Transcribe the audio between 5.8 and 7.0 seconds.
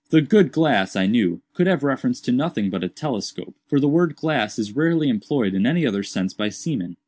other sense by seamen.